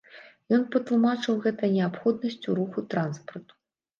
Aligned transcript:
Ён 0.55 0.63
патлумачыў 0.75 1.35
гэта 1.43 1.69
неабходнасцю 1.75 2.57
руху 2.61 2.79
транспарту. 2.95 3.53